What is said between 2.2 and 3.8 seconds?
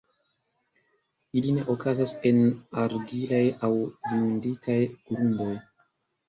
en argilaj aŭ